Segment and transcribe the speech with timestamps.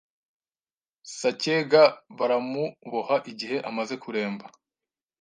[1.17, 1.81] Sacyega
[2.17, 4.45] baramuboha Igihe amaze kuremba